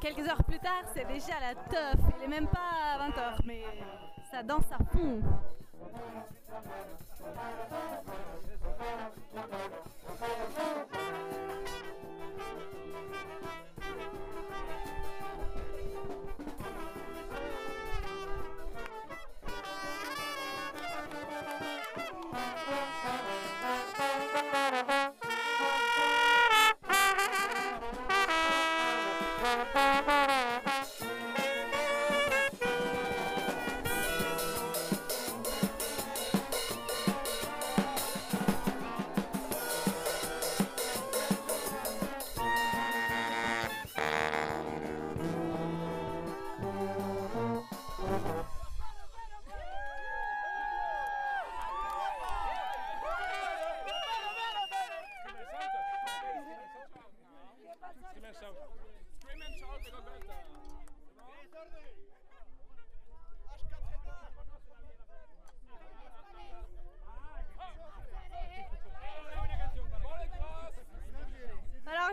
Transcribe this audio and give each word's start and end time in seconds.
quelques 0.00 0.28
heures 0.28 0.44
plus 0.44 0.58
tard, 0.58 0.82
c'est 0.94 1.06
déjà 1.06 1.34
la 1.40 1.54
teuf. 1.54 2.00
Il 2.18 2.24
est 2.24 2.28
même 2.28 2.46
pas 2.46 2.58
à 2.94 3.08
20h, 3.08 3.40
mais 3.44 3.62
ça 4.30 4.42
danse 4.42 4.70
à 4.72 4.78
fond. 4.92 5.20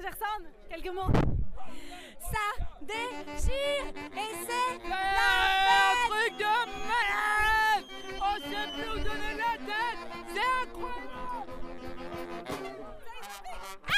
Jefferson, 0.06 0.46
quelques 0.70 0.94
mots. 0.94 1.10
Ça 2.20 2.48
déchire 2.82 3.88
et 4.14 4.36
c'est 4.46 4.78
La. 4.88 5.02
un 5.82 5.94
truc 6.10 6.34
de 6.38 6.56
malade 6.86 7.86
On 8.22 8.36
sait 8.38 8.70
plus 8.76 8.90
où 8.90 9.00
donner 9.04 9.34
la 9.36 9.54
tête 9.66 10.02
C'est 10.32 10.50
incroyable 10.64 11.54
ah 13.88 13.92